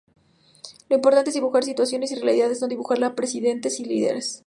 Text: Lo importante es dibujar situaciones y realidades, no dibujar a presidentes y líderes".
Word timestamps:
Lo 0.89 0.95
importante 0.95 1.29
es 1.29 1.35
dibujar 1.35 1.63
situaciones 1.63 2.11
y 2.11 2.15
realidades, 2.15 2.59
no 2.59 2.67
dibujar 2.67 3.03
a 3.03 3.13
presidentes 3.13 3.79
y 3.79 3.85
líderes". 3.85 4.39